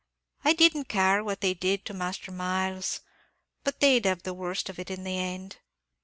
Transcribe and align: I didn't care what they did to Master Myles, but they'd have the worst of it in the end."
I 0.43 0.53
didn't 0.53 0.85
care 0.85 1.23
what 1.23 1.41
they 1.41 1.53
did 1.53 1.85
to 1.85 1.93
Master 1.93 2.31
Myles, 2.31 3.01
but 3.63 3.81
they'd 3.81 4.05
have 4.07 4.23
the 4.23 4.33
worst 4.33 4.67
of 4.67 4.79
it 4.79 4.89
in 4.89 5.03
the 5.03 5.19
end." 5.19 5.57